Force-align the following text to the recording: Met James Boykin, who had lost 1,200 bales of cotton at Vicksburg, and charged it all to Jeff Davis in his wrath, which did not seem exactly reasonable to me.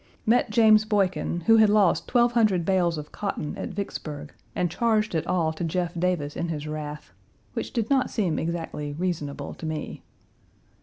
Met 0.25 0.49
James 0.49 0.83
Boykin, 0.83 1.41
who 1.41 1.57
had 1.57 1.69
lost 1.69 2.11
1,200 2.11 2.65
bales 2.65 2.97
of 2.97 3.11
cotton 3.11 3.55
at 3.55 3.69
Vicksburg, 3.69 4.33
and 4.55 4.71
charged 4.71 5.13
it 5.13 5.27
all 5.27 5.53
to 5.53 5.63
Jeff 5.63 5.93
Davis 5.93 6.35
in 6.35 6.47
his 6.47 6.67
wrath, 6.67 7.11
which 7.53 7.71
did 7.71 7.87
not 7.91 8.09
seem 8.09 8.39
exactly 8.39 8.93
reasonable 8.93 9.53
to 9.53 9.65
me. 9.67 10.01